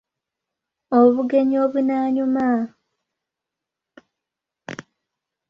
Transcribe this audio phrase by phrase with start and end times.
[0.99, 2.51] Obugenyi obunaanyuma,……………..